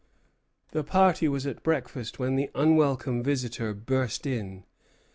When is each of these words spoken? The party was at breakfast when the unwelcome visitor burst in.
The 0.71 0.83
party 0.83 1.27
was 1.27 1.45
at 1.45 1.61
breakfast 1.61 2.17
when 2.17 2.35
the 2.35 2.49
unwelcome 2.55 3.21
visitor 3.21 3.75
burst 3.75 4.25
in. 4.25 4.63